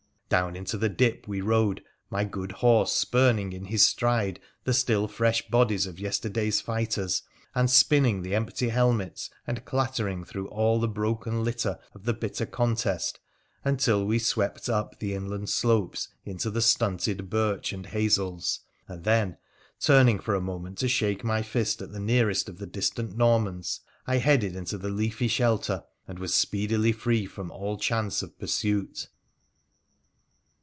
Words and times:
Down 0.31 0.55
into 0.55 0.77
the 0.77 0.87
dip 0.87 1.27
we 1.27 1.41
rode, 1.41 1.83
my 2.09 2.23
good 2.23 2.53
horse 2.53 2.93
spurn 2.93 3.37
ing 3.37 3.51
in 3.51 3.65
his 3.65 3.85
stride 3.85 4.39
the 4.63 4.73
still 4.73 5.09
fresh 5.09 5.45
bodies 5.49 5.85
of 5.85 5.99
yesterday's 5.99 6.61
fighters, 6.61 7.23
and 7.53 7.69
spinning 7.69 8.21
the 8.21 8.33
empty 8.33 8.69
helmets, 8.69 9.29
and 9.45 9.65
clattering 9.65 10.23
through 10.23 10.47
all 10.47 10.79
the 10.79 10.87
broken 10.87 11.43
litter 11.43 11.79
of 11.93 12.05
the 12.05 12.13
bitter 12.13 12.45
contest, 12.45 13.19
until 13.65 14.05
we 14.05 14.19
swept 14.19 14.69
up 14.69 14.99
the 14.99 15.13
inland 15.13 15.49
slopes 15.49 16.07
into 16.23 16.49
the 16.49 16.61
stunted 16.61 17.29
birch 17.29 17.73
and 17.73 17.87
hazels, 17.87 18.61
and 18.87 19.03
then— 19.03 19.35
turning 19.81 20.17
for 20.17 20.33
a 20.33 20.39
moment 20.39 20.77
to 20.77 20.87
shake 20.87 21.25
my 21.25 21.41
fist 21.41 21.81
at 21.81 21.91
the 21.91 21.99
nearest 21.99 22.47
of 22.47 22.57
the 22.57 22.65
distant 22.65 23.17
Normans— 23.17 23.81
I 24.07 24.19
headed 24.19 24.55
into 24.55 24.77
the 24.77 24.89
leafy 24.91 25.27
shelter, 25.27 25.83
and 26.07 26.19
wa3 26.19 26.29
speedily 26.29 26.93
free 26.93 27.25
from 27.25 27.51
all 27.51 27.75
chance 27.75 28.21
of 28.23 28.39
pursuit. 28.39 29.09